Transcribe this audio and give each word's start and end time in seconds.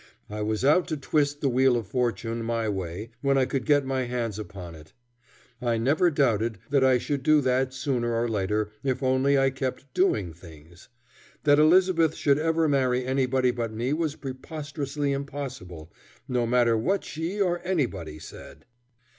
I 0.31 0.41
was 0.41 0.65
out 0.65 0.87
to 0.87 0.97
twist 0.97 1.41
the 1.41 1.47
wheel 1.49 1.77
of 1.77 1.85
fortune 1.85 2.43
my 2.43 2.67
way 2.67 3.11
when 3.21 3.37
I 3.37 3.45
could 3.45 3.67
get 3.67 3.85
my 3.85 4.05
hands 4.05 4.39
upon 4.39 4.73
it. 4.73 4.93
I 5.61 5.77
never 5.77 6.09
doubted 6.09 6.57
that 6.71 6.83
I 6.83 6.97
should 6.97 7.21
do 7.21 7.39
that 7.41 7.71
sooner 7.71 8.15
or 8.15 8.27
later, 8.27 8.71
if 8.83 9.03
only 9.03 9.37
I 9.37 9.51
kept 9.51 9.93
doing 9.93 10.33
things. 10.33 10.89
That 11.43 11.59
Elizabeth 11.59 12.15
should 12.15 12.39
ever 12.39 12.67
marry 12.67 13.05
anybody 13.05 13.51
but 13.51 13.71
me 13.71 13.93
was 13.93 14.15
preposterously 14.15 15.11
impossible, 15.13 15.93
no 16.27 16.47
matter 16.47 16.75
what 16.75 17.03
she 17.03 17.39
or 17.39 17.61
anybody 17.63 18.17
said. 18.17 18.65